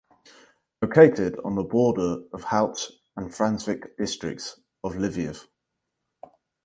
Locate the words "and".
3.15-3.29